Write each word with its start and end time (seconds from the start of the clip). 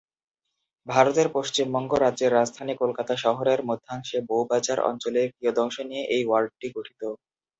ভারতের 0.87 1.27
পশ্চিমবঙ্গ 1.33 1.91
রাজ্যের 1.97 2.31
রাজধানী 2.33 2.73
কলকাতা 2.75 3.13
শহরের 3.17 3.59
মধ্যাংশে 3.69 4.17
বউবাজার 4.29 4.79
অঞ্চলের 4.89 5.27
কিয়দংশ 5.35 5.75
নিয়ে 5.89 6.03
এই 6.15 6.23
ওয়ার্ডটি 6.25 6.67
গঠিত। 6.75 7.01